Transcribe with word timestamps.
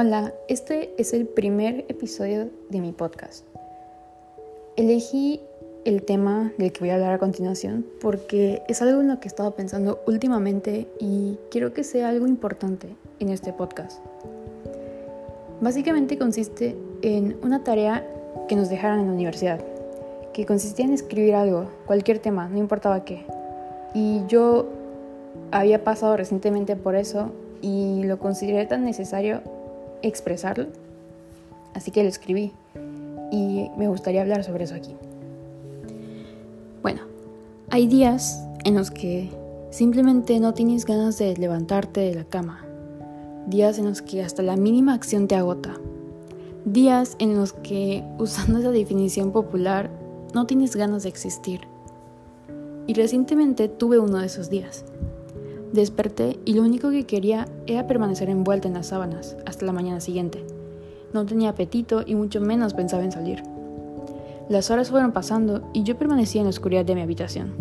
Hola, 0.00 0.32
este 0.46 0.94
es 0.96 1.12
el 1.12 1.26
primer 1.26 1.84
episodio 1.88 2.50
de 2.68 2.80
mi 2.80 2.92
podcast. 2.92 3.44
Elegí 4.76 5.40
el 5.84 6.04
tema 6.04 6.52
del 6.56 6.70
que 6.70 6.78
voy 6.78 6.90
a 6.90 6.94
hablar 6.94 7.14
a 7.14 7.18
continuación 7.18 7.84
porque 8.00 8.62
es 8.68 8.80
algo 8.80 9.00
en 9.00 9.08
lo 9.08 9.18
que 9.18 9.26
he 9.26 9.30
estado 9.30 9.56
pensando 9.56 10.00
últimamente 10.06 10.86
y 11.00 11.36
quiero 11.50 11.74
que 11.74 11.82
sea 11.82 12.10
algo 12.10 12.28
importante 12.28 12.94
en 13.18 13.30
este 13.30 13.52
podcast. 13.52 13.98
Básicamente 15.60 16.16
consiste 16.16 16.76
en 17.02 17.36
una 17.42 17.64
tarea 17.64 18.06
que 18.46 18.54
nos 18.54 18.68
dejaron 18.68 19.00
en 19.00 19.06
la 19.06 19.12
universidad, 19.14 19.58
que 20.32 20.46
consistía 20.46 20.84
en 20.84 20.92
escribir 20.92 21.34
algo, 21.34 21.66
cualquier 21.86 22.20
tema, 22.20 22.48
no 22.48 22.58
importaba 22.58 23.04
qué. 23.04 23.26
Y 23.94 24.22
yo 24.28 24.68
había 25.50 25.82
pasado 25.82 26.16
recientemente 26.16 26.76
por 26.76 26.94
eso 26.94 27.32
y 27.60 28.04
lo 28.04 28.20
consideré 28.20 28.64
tan 28.66 28.84
necesario 28.84 29.42
expresarlo, 30.02 30.66
así 31.74 31.90
que 31.90 32.02
lo 32.02 32.08
escribí 32.08 32.52
y 33.30 33.68
me 33.76 33.88
gustaría 33.88 34.22
hablar 34.22 34.44
sobre 34.44 34.64
eso 34.64 34.74
aquí. 34.74 34.94
Bueno, 36.82 37.02
hay 37.70 37.86
días 37.86 38.44
en 38.64 38.74
los 38.74 38.90
que 38.90 39.30
simplemente 39.70 40.40
no 40.40 40.54
tienes 40.54 40.84
ganas 40.84 41.18
de 41.18 41.36
levantarte 41.36 42.00
de 42.00 42.14
la 42.14 42.24
cama, 42.24 42.64
días 43.46 43.78
en 43.78 43.86
los 43.86 44.02
que 44.02 44.22
hasta 44.22 44.42
la 44.42 44.56
mínima 44.56 44.94
acción 44.94 45.28
te 45.28 45.36
agota, 45.36 45.76
días 46.64 47.16
en 47.18 47.36
los 47.36 47.52
que, 47.52 48.04
usando 48.18 48.58
esa 48.58 48.70
definición 48.70 49.32
popular, 49.32 49.90
no 50.34 50.46
tienes 50.46 50.76
ganas 50.76 51.02
de 51.02 51.08
existir. 51.08 51.60
Y 52.86 52.94
recientemente 52.94 53.68
tuve 53.68 53.98
uno 53.98 54.18
de 54.18 54.26
esos 54.26 54.48
días. 54.48 54.84
Desperté 55.72 56.38
y 56.46 56.54
lo 56.54 56.62
único 56.62 56.90
que 56.90 57.04
quería 57.04 57.46
era 57.66 57.86
permanecer 57.86 58.30
envuelta 58.30 58.68
en 58.68 58.74
las 58.74 58.86
sábanas 58.86 59.36
hasta 59.44 59.66
la 59.66 59.72
mañana 59.72 60.00
siguiente. 60.00 60.42
No 61.12 61.26
tenía 61.26 61.50
apetito 61.50 62.02
y 62.06 62.14
mucho 62.14 62.40
menos 62.40 62.72
pensaba 62.72 63.04
en 63.04 63.12
salir. 63.12 63.42
Las 64.48 64.70
horas 64.70 64.88
fueron 64.88 65.12
pasando 65.12 65.68
y 65.74 65.82
yo 65.82 65.98
permanecía 65.98 66.40
en 66.40 66.46
la 66.46 66.50
oscuridad 66.50 66.86
de 66.86 66.94
mi 66.94 67.02
habitación. 67.02 67.52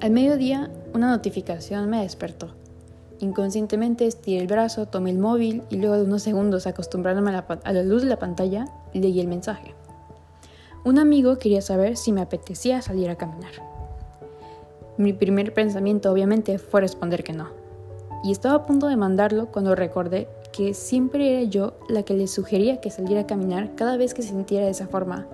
Al 0.00 0.10
mediodía, 0.10 0.70
una 0.94 1.10
notificación 1.10 1.90
me 1.90 2.00
despertó. 2.00 2.48
Inconscientemente 3.18 4.06
estiré 4.06 4.40
el 4.40 4.46
brazo, 4.46 4.86
tomé 4.86 5.10
el 5.10 5.18
móvil 5.18 5.62
y 5.68 5.76
luego 5.76 5.96
de 5.96 6.04
unos 6.04 6.22
segundos 6.22 6.66
acostumbrándome 6.66 7.28
a 7.28 7.32
la, 7.34 7.60
a 7.62 7.72
la 7.74 7.82
luz 7.82 8.02
de 8.02 8.08
la 8.08 8.18
pantalla, 8.18 8.64
leí 8.94 9.20
el 9.20 9.28
mensaje. 9.28 9.74
Un 10.82 10.98
amigo 10.98 11.36
quería 11.36 11.60
saber 11.60 11.98
si 11.98 12.10
me 12.10 12.22
apetecía 12.22 12.80
salir 12.80 13.10
a 13.10 13.16
caminar. 13.16 13.69
Mi 15.00 15.14
primer 15.14 15.54
pensamiento 15.54 16.12
obviamente 16.12 16.58
fue 16.58 16.82
responder 16.82 17.24
que 17.24 17.32
no. 17.32 17.48
Y 18.22 18.32
estaba 18.32 18.56
a 18.56 18.66
punto 18.66 18.86
de 18.86 18.96
mandarlo 18.96 19.46
cuando 19.46 19.74
recordé 19.74 20.28
que 20.52 20.74
siempre 20.74 21.32
era 21.32 21.42
yo 21.48 21.72
la 21.88 22.02
que 22.02 22.12
le 22.12 22.26
sugería 22.26 22.82
que 22.82 22.90
saliera 22.90 23.22
a 23.22 23.26
caminar 23.26 23.74
cada 23.76 23.96
vez 23.96 24.12
que 24.12 24.20
se 24.20 24.28
sintiera 24.28 24.66
de 24.66 24.72
esa 24.72 24.88
forma. 24.88 25.26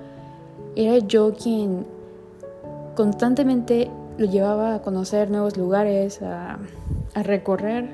Era 0.77 0.98
yo 0.98 1.34
quien 1.34 1.84
constantemente 2.95 3.91
lo 4.19 4.27
llevaba 4.27 4.77
a 4.77 4.83
conocer 4.83 5.33
nuevos 5.33 5.56
lugares, 5.56 6.23
a, 6.23 6.61
a 7.14 7.23
recorrer, 7.25 7.91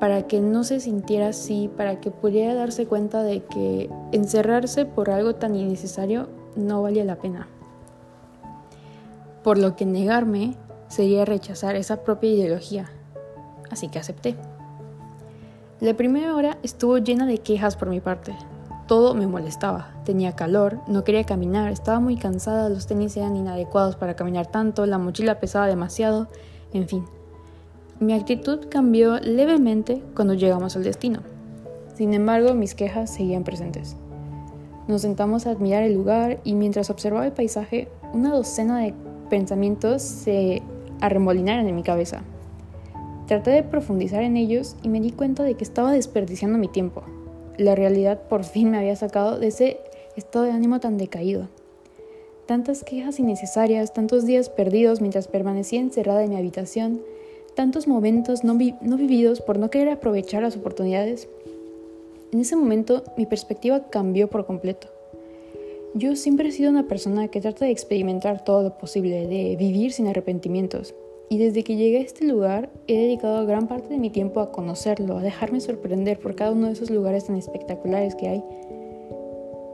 para 0.00 0.26
que 0.26 0.40
no 0.40 0.64
se 0.64 0.80
sintiera 0.80 1.28
así, 1.28 1.70
para 1.76 2.00
que 2.00 2.10
pudiera 2.10 2.54
darse 2.54 2.86
cuenta 2.86 3.22
de 3.22 3.44
que 3.44 3.88
encerrarse 4.10 4.84
por 4.84 5.10
algo 5.10 5.36
tan 5.36 5.54
innecesario 5.54 6.26
no 6.56 6.82
valía 6.82 7.04
la 7.04 7.14
pena 7.14 7.46
por 9.46 9.58
lo 9.58 9.76
que 9.76 9.86
negarme 9.86 10.56
sería 10.88 11.24
rechazar 11.24 11.76
esa 11.76 12.02
propia 12.02 12.32
ideología. 12.32 12.90
Así 13.70 13.86
que 13.86 14.00
acepté. 14.00 14.34
La 15.78 15.94
primera 15.94 16.34
hora 16.34 16.58
estuvo 16.64 16.98
llena 16.98 17.26
de 17.26 17.38
quejas 17.38 17.76
por 17.76 17.88
mi 17.88 18.00
parte. 18.00 18.34
Todo 18.88 19.14
me 19.14 19.28
molestaba. 19.28 19.94
Tenía 20.04 20.32
calor, 20.32 20.80
no 20.88 21.04
quería 21.04 21.22
caminar, 21.22 21.70
estaba 21.70 22.00
muy 22.00 22.16
cansada, 22.16 22.68
los 22.68 22.88
tenis 22.88 23.16
eran 23.16 23.36
inadecuados 23.36 23.94
para 23.94 24.16
caminar 24.16 24.48
tanto, 24.48 24.84
la 24.84 24.98
mochila 24.98 25.38
pesaba 25.38 25.68
demasiado, 25.68 26.26
en 26.72 26.88
fin. 26.88 27.04
Mi 28.00 28.14
actitud 28.14 28.66
cambió 28.68 29.20
levemente 29.20 30.02
cuando 30.16 30.34
llegamos 30.34 30.74
al 30.74 30.82
destino. 30.82 31.20
Sin 31.94 32.14
embargo, 32.14 32.52
mis 32.54 32.74
quejas 32.74 33.14
seguían 33.14 33.44
presentes. 33.44 33.96
Nos 34.88 35.02
sentamos 35.02 35.46
a 35.46 35.52
admirar 35.52 35.84
el 35.84 35.94
lugar 35.94 36.40
y 36.42 36.56
mientras 36.56 36.90
observaba 36.90 37.26
el 37.26 37.32
paisaje, 37.32 37.88
una 38.12 38.32
docena 38.32 38.78
de 38.78 39.05
pensamientos 39.26 40.02
se 40.02 40.62
arremolinaron 41.00 41.66
en 41.66 41.76
mi 41.76 41.82
cabeza. 41.82 42.22
Traté 43.26 43.50
de 43.50 43.62
profundizar 43.62 44.22
en 44.22 44.36
ellos 44.36 44.76
y 44.82 44.88
me 44.88 45.00
di 45.00 45.10
cuenta 45.10 45.42
de 45.42 45.54
que 45.54 45.64
estaba 45.64 45.92
desperdiciando 45.92 46.58
mi 46.58 46.68
tiempo. 46.68 47.02
La 47.58 47.74
realidad 47.74 48.20
por 48.28 48.44
fin 48.44 48.70
me 48.70 48.78
había 48.78 48.96
sacado 48.96 49.38
de 49.38 49.48
ese 49.48 49.78
estado 50.16 50.44
de 50.44 50.52
ánimo 50.52 50.78
tan 50.80 50.96
decaído. 50.96 51.48
Tantas 52.46 52.84
quejas 52.84 53.18
innecesarias, 53.18 53.92
tantos 53.92 54.24
días 54.24 54.48
perdidos 54.48 55.00
mientras 55.00 55.26
permanecía 55.26 55.80
encerrada 55.80 56.22
en 56.22 56.30
mi 56.30 56.36
habitación, 56.36 57.00
tantos 57.56 57.88
momentos 57.88 58.44
no, 58.44 58.56
no 58.80 58.96
vividos 58.96 59.40
por 59.40 59.58
no 59.58 59.70
querer 59.70 59.88
aprovechar 59.88 60.42
las 60.42 60.56
oportunidades. 60.56 61.28
En 62.32 62.40
ese 62.40 62.54
momento 62.54 63.02
mi 63.16 63.26
perspectiva 63.26 63.88
cambió 63.90 64.28
por 64.28 64.46
completo. 64.46 64.88
Yo 65.98 66.14
siempre 66.14 66.50
he 66.50 66.52
sido 66.52 66.68
una 66.68 66.86
persona 66.86 67.28
que 67.28 67.40
trata 67.40 67.64
de 67.64 67.70
experimentar 67.70 68.44
todo 68.44 68.62
lo 68.62 68.76
posible, 68.76 69.26
de 69.26 69.56
vivir 69.56 69.92
sin 69.92 70.06
arrepentimientos. 70.06 70.94
Y 71.30 71.38
desde 71.38 71.64
que 71.64 71.76
llegué 71.76 71.96
a 71.96 72.02
este 72.02 72.26
lugar 72.26 72.68
he 72.86 72.98
dedicado 72.98 73.46
gran 73.46 73.66
parte 73.66 73.88
de 73.88 73.98
mi 73.98 74.10
tiempo 74.10 74.40
a 74.40 74.52
conocerlo, 74.52 75.16
a 75.16 75.22
dejarme 75.22 75.58
sorprender 75.58 76.18
por 76.18 76.34
cada 76.34 76.52
uno 76.52 76.66
de 76.66 76.74
esos 76.74 76.90
lugares 76.90 77.24
tan 77.24 77.36
espectaculares 77.36 78.14
que 78.14 78.28
hay. 78.28 78.44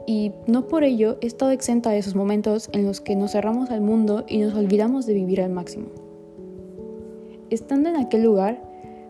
Y 0.07 0.31
no 0.47 0.69
por 0.69 0.85
ello 0.85 1.17
he 1.19 1.27
estado 1.27 1.51
exenta 1.51 1.89
de 1.89 1.97
esos 1.97 2.15
momentos 2.15 2.69
en 2.71 2.85
los 2.85 3.01
que 3.01 3.17
nos 3.17 3.33
cerramos 3.33 3.69
al 3.69 3.81
mundo 3.81 4.23
y 4.25 4.37
nos 4.37 4.55
olvidamos 4.55 5.05
de 5.05 5.15
vivir 5.15 5.41
al 5.41 5.51
máximo. 5.51 5.87
Estando 7.49 7.89
en 7.89 7.97
aquel 7.97 8.23
lugar, 8.23 8.63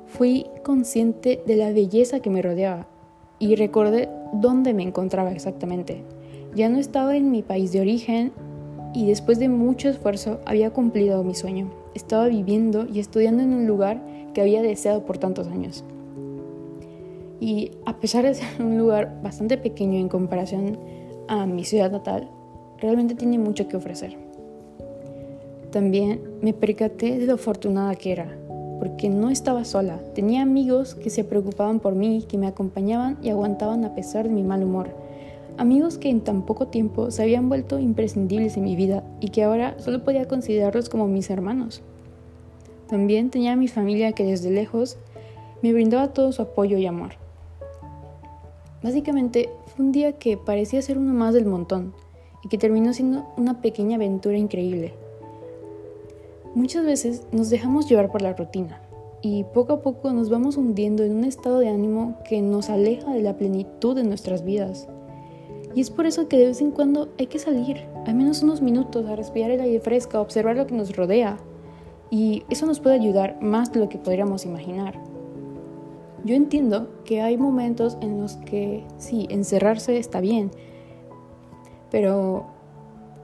fui 0.08 0.48
consciente 0.64 1.44
de 1.46 1.58
la 1.58 1.72
belleza 1.72 2.22
que 2.22 2.32
me 2.32 2.42
rodeaba 2.42 2.88
y 3.38 3.54
recordé 3.54 4.10
dónde 4.34 4.74
me 4.74 4.82
encontraba 4.82 5.32
exactamente. 5.32 6.02
Ya 6.56 6.70
no 6.70 6.78
estaba 6.78 7.18
en 7.18 7.32
mi 7.32 7.42
país 7.42 7.72
de 7.72 7.82
origen 7.82 8.32
y 8.94 9.08
después 9.08 9.40
de 9.40 9.50
mucho 9.50 9.90
esfuerzo 9.90 10.40
había 10.46 10.70
cumplido 10.70 11.24
mi 11.24 11.34
sueño. 11.34 11.72
Estaba 11.96 12.28
viviendo 12.28 12.86
y 12.86 13.00
estudiando 13.00 13.42
en 13.42 13.54
un 13.54 13.66
lugar 13.66 14.04
que 14.36 14.42
había 14.42 14.62
deseado 14.62 15.04
por 15.04 15.18
tantos 15.18 15.48
años. 15.48 15.84
Y 17.40 17.72
a 17.86 17.98
pesar 17.98 18.26
de 18.26 18.36
ser 18.36 18.48
un 18.60 18.78
lugar 18.78 19.20
bastante 19.24 19.58
pequeño 19.58 20.00
en 20.00 20.10
comparación 20.10 20.78
a 21.28 21.48
mi 21.48 21.64
ciudad 21.64 21.92
natal, 21.92 22.30
realmente 22.78 23.16
tiene 23.16 23.40
mucho 23.40 23.68
que 23.68 23.78
ofrecer. 23.78 24.16
También 25.72 26.22
me 26.44 26.54
percaté 26.54 27.18
de 27.18 27.26
lo 27.26 27.34
afortunada 27.34 27.96
que 27.96 28.12
era, 28.12 28.28
porque 28.78 29.10
no 29.10 29.32
estaba 29.32 29.66
sola. 29.66 30.00
Tenía 30.14 30.44
amigos 30.44 30.94
que 30.94 31.10
se 31.10 31.24
preocupaban 31.24 31.80
por 31.80 31.96
mí, 31.96 32.26
que 32.28 32.38
me 32.38 32.46
acompañaban 32.46 33.18
y 33.24 33.30
aguantaban 33.30 33.84
a 33.86 33.96
pesar 33.96 34.28
de 34.28 34.36
mi 34.36 34.44
mal 34.44 34.64
humor 34.64 35.04
Amigos 35.58 36.00
que 36.00 36.10
en 36.10 36.22
tan 36.22 36.42
poco 36.46 36.68
tiempo 36.68 37.12
se 37.12 37.22
habían 37.22 37.48
vuelto 37.48 37.78
imprescindibles 37.78 38.58
en 38.58 38.64
mi 38.64 38.76
vida 38.76 39.04
y 39.20 39.30
que 39.30 39.44
ahora 39.44 39.76
solo 39.80 40.04
podía 40.04 40.28
considerarlos 40.28 40.90
como 40.90 41.08
mis 41.08 41.30
hermanos. 41.30 41.84
También 42.88 43.30
tenía 43.30 43.54
a 43.54 43.56
mi 43.56 43.68
familia 43.68 44.14
que 44.14 44.24
desde 44.24 44.50
lejos 44.50 44.98
me 45.62 45.72
brindaba 45.72 46.14
todo 46.14 46.32
su 46.32 46.42
apoyo 46.42 46.78
y 46.78 46.86
amor. 46.88 47.12
Básicamente 48.82 49.50
fue 49.68 49.86
un 49.86 49.92
día 49.92 50.14
que 50.14 50.38
parecía 50.38 50.82
ser 50.82 50.98
uno 50.98 51.14
más 51.14 51.34
del 51.34 51.46
montón 51.46 51.94
y 52.44 52.50
que 52.50 52.58
terminó 52.58 52.92
siendo 52.94 53.26
una 53.38 53.62
pequeña 53.62 53.96
aventura 53.96 54.38
increíble. 54.38 54.94
Muchas 56.56 56.86
veces 56.86 57.26
nos 57.32 57.50
dejamos 57.50 57.88
llevar 57.88 58.12
por 58.12 58.22
la 58.22 58.34
rutina 58.34 58.82
y 59.22 59.46
poco 59.46 59.74
a 59.74 59.82
poco 59.82 60.12
nos 60.12 60.30
vamos 60.30 60.58
hundiendo 60.58 61.04
en 61.04 61.16
un 61.16 61.24
estado 61.24 61.60
de 61.60 61.70
ánimo 61.70 62.18
que 62.28 62.42
nos 62.42 62.70
aleja 62.70 63.14
de 63.14 63.22
la 63.22 63.38
plenitud 63.38 63.96
de 63.96 64.04
nuestras 64.04 64.44
vidas. 64.44 64.88
Y 65.76 65.82
es 65.82 65.90
por 65.90 66.06
eso 66.06 66.28
que 66.28 66.38
de 66.38 66.48
vez 66.48 66.62
en 66.62 66.72
cuando 66.72 67.10
hay 67.18 67.28
que 67.28 67.40
salir, 67.40 67.86
al 68.06 68.16
menos 68.16 68.44
unos 68.44 68.62
minutos, 68.62 69.06
a 69.08 69.16
respirar 69.16 69.52
el 69.52 69.62
aire 69.62 69.80
fresco, 69.80 70.18
a 70.18 70.22
observar 70.22 70.56
lo 70.56 70.68
que 70.68 70.76
nos 70.76 70.96
rodea. 70.96 71.38
Y 72.12 72.44
eso 72.50 72.66
nos 72.66 72.80
puede 72.80 72.96
ayudar 72.96 73.42
más 73.42 73.72
de 73.72 73.80
lo 73.80 73.90
que 73.90 73.98
podríamos 73.98 74.46
imaginar. 74.46 75.00
Yo 76.24 76.36
entiendo 76.36 76.90
que 77.06 77.22
hay 77.22 77.38
momentos 77.38 77.98
en 78.02 78.22
los 78.22 78.38
que 78.38 78.86
sí, 78.98 79.28
encerrarse 79.30 79.98
está 79.98 80.22
bien, 80.22 80.52
pero 81.92 82.46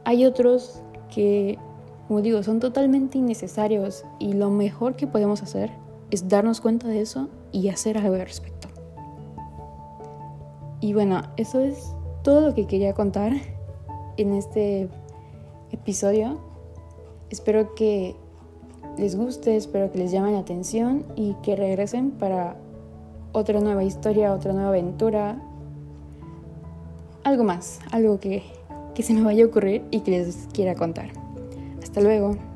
hay 0.04 0.26
otros 0.26 0.82
que, 1.14 1.58
como 2.08 2.22
digo, 2.22 2.44
son 2.44 2.60
totalmente 2.60 3.18
innecesarios 3.18 4.04
y 4.18 4.34
lo 4.34 4.50
mejor 4.50 4.96
que 4.96 5.08
podemos 5.08 5.44
hacer 5.44 5.72
es 6.12 6.28
darnos 6.28 6.60
cuenta 6.60 6.88
de 6.88 7.02
eso 7.02 7.30
y 7.52 7.70
hacer 7.70 7.98
algo 7.98 8.16
al 8.16 8.22
respecto. 8.22 8.68
Y 10.82 10.94
bueno, 10.94 11.22
eso 11.38 11.60
es 11.60 11.96
todo 12.24 12.42
lo 12.42 12.56
que 12.56 12.68
quería 12.68 12.94
contar 12.94 13.34
en 14.18 14.34
este 14.34 14.90
episodio. 15.72 16.40
Espero 17.30 17.76
que 17.76 18.16
les 18.98 19.16
guste, 19.16 19.56
espero 19.56 19.92
que 19.92 20.00
les 20.00 20.12
llame 20.12 20.32
la 20.32 20.40
atención 20.40 21.06
y 21.16 21.36
que 21.44 21.56
regresen 21.56 22.12
para 22.12 22.56
otra 23.32 23.60
nueva 23.60 23.84
historia, 23.84 24.34
otra 24.34 24.54
nueva 24.54 24.70
aventura. 24.70 25.42
Algo 27.24 27.44
más, 27.44 27.80
algo 27.92 28.20
que, 28.20 28.44
que 28.96 29.04
se 29.04 29.14
me 29.14 29.22
vaya 29.22 29.44
a 29.44 29.48
ocurrir 29.48 29.84
y 29.92 30.02
que 30.02 30.12
les 30.12 30.48
quiera 30.54 30.76
contar. 30.76 31.10
Hasta 31.82 32.02
luego. 32.02 32.49